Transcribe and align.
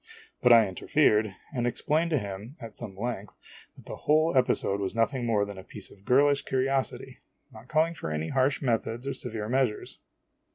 but 0.41 0.51
I 0.51 0.67
interfered, 0.67 1.35
and 1.53 1.67
ex 1.67 1.79
plained 1.79 2.09
to 2.09 2.17
him, 2.17 2.55
at 2.59 2.75
some 2.75 2.97
length, 2.97 3.35
that 3.75 3.85
the 3.85 3.97
whole 3.97 4.35
episode 4.35 4.79
was 4.79 4.95
nothing 4.95 5.27
more 5.27 5.45
than 5.45 5.59
a 5.59 5.63
piece 5.63 5.91
of 5.91 6.05
girlish 6.05 6.41
curiosity, 6.41 7.19
not 7.51 7.67
calling 7.67 7.93
for 7.93 8.09
any 8.09 8.29
harsh 8.29 8.63
methods 8.63 9.07
or 9.07 9.13
severe 9.13 9.47
measures. 9.47 9.99